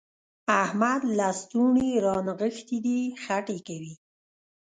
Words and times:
احمد 0.63 1.01
لستوڼي 1.17 1.89
رانغښتي 2.05 2.77
دي؛ 2.85 2.99
خټې 3.23 3.57
کوي. 3.67 3.93